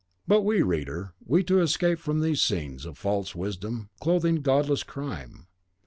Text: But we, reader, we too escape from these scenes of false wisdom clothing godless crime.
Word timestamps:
But 0.27 0.41
we, 0.41 0.63
reader, 0.63 1.13
we 1.23 1.43
too 1.43 1.59
escape 1.59 1.99
from 1.99 2.21
these 2.21 2.41
scenes 2.41 2.87
of 2.87 2.97
false 2.97 3.35
wisdom 3.35 3.91
clothing 3.99 4.37
godless 4.37 4.81
crime. 4.81 5.45